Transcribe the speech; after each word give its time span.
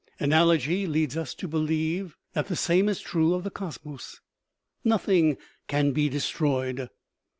Analogy 0.19 0.87
leads 0.87 1.15
us 1.15 1.35
to 1.35 1.47
believe 1.47 2.17
that 2.33 2.47
the 2.47 2.55
same 2.55 2.89
is 2.89 3.01
true 3.01 3.35
of 3.35 3.43
the 3.43 3.51
cosmos. 3.51 4.19
Nothing 4.83 5.37
can 5.67 5.91
be 5.91 6.09
destroyed. 6.09 6.89